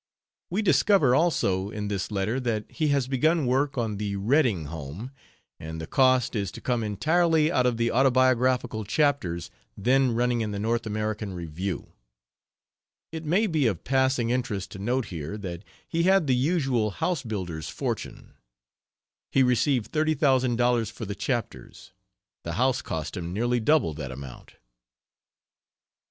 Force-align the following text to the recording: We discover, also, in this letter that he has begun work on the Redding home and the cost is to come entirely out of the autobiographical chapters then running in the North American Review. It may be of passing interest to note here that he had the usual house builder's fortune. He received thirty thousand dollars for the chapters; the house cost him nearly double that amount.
We 0.49 0.63
discover, 0.63 1.13
also, 1.13 1.69
in 1.69 1.87
this 1.87 2.09
letter 2.09 2.39
that 2.39 2.65
he 2.71 2.87
has 2.87 3.07
begun 3.07 3.45
work 3.45 3.77
on 3.77 3.97
the 3.97 4.15
Redding 4.15 4.65
home 4.65 5.11
and 5.59 5.79
the 5.79 5.85
cost 5.85 6.35
is 6.35 6.51
to 6.53 6.59
come 6.59 6.83
entirely 6.83 7.51
out 7.51 7.67
of 7.67 7.77
the 7.77 7.91
autobiographical 7.91 8.83
chapters 8.83 9.51
then 9.77 10.15
running 10.15 10.41
in 10.41 10.49
the 10.49 10.57
North 10.59 10.87
American 10.87 11.33
Review. 11.35 11.93
It 13.11 13.25
may 13.25 13.45
be 13.45 13.67
of 13.67 13.83
passing 13.83 14.31
interest 14.31 14.71
to 14.71 14.79
note 14.79 15.05
here 15.13 15.37
that 15.37 15.63
he 15.87 16.01
had 16.01 16.25
the 16.25 16.33
usual 16.35 16.89
house 16.89 17.21
builder's 17.21 17.69
fortune. 17.69 18.33
He 19.31 19.43
received 19.43 19.91
thirty 19.91 20.15
thousand 20.15 20.55
dollars 20.55 20.89
for 20.89 21.05
the 21.05 21.13
chapters; 21.13 21.91
the 22.43 22.53
house 22.53 22.81
cost 22.81 23.15
him 23.15 23.31
nearly 23.33 23.59
double 23.59 23.93
that 23.93 24.11
amount. 24.11 24.55